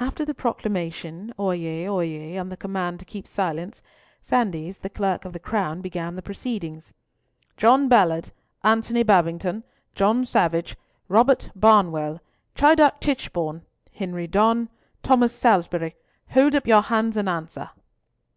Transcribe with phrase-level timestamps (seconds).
[0.00, 3.80] After the proclamation, Oyez, Oyez, and the command to keep silence,
[4.20, 6.92] Sandys, the Clerk of the Crown, began the proceedings.
[7.56, 8.32] "John Ballard,
[8.64, 9.62] Antony Babington,
[9.94, 10.74] John Savage,
[11.06, 12.20] Robert Barnwell,
[12.56, 13.62] Chidiock Tichborne,
[13.94, 14.68] Henry Donne,
[15.00, 15.94] Thomas Salisbury,
[16.30, 17.70] hold up your hands and answer."